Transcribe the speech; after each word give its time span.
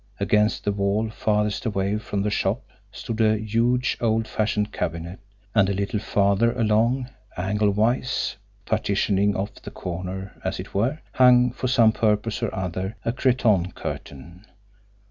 Against 0.19 0.63
the 0.63 0.71
wall 0.71 1.11
farthest 1.11 1.63
away 1.67 1.99
from 1.99 2.23
the 2.23 2.31
shop 2.31 2.63
stood 2.91 3.21
a 3.21 3.37
huge, 3.37 3.99
old 4.01 4.27
fashioned 4.27 4.73
cabinet; 4.73 5.19
and 5.53 5.69
a 5.69 5.75
little 5.75 5.99
farther 5.99 6.53
along, 6.57 7.07
anglewise, 7.37 8.35
partitioning 8.65 9.35
off 9.35 9.53
the 9.61 9.69
corner, 9.69 10.33
as 10.43 10.59
it 10.59 10.73
were, 10.73 10.97
hung, 11.13 11.51
for 11.51 11.67
some 11.67 11.91
purpose 11.91 12.41
or 12.41 12.51
other, 12.55 12.95
a 13.05 13.11
cretonne 13.11 13.73
curtain. 13.73 14.47